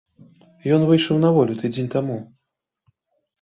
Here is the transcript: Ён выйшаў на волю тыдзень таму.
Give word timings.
Ён 0.77 0.85
выйшаў 0.91 1.19
на 1.25 1.29
волю 1.35 1.53
тыдзень 1.61 1.91
таму. 1.97 2.17